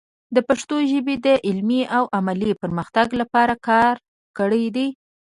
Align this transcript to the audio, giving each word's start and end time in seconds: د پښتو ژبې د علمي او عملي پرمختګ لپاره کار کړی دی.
د 0.35 0.37
پښتو 0.47 0.75
ژبې 0.91 1.15
د 1.25 1.27
علمي 1.47 1.81
او 1.97 2.03
عملي 2.17 2.51
پرمختګ 2.61 3.07
لپاره 3.21 3.53
کار 3.67 3.95
کړی 4.37 4.65
دی. 4.75 4.87